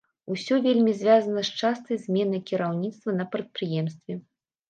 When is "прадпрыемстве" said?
3.35-4.13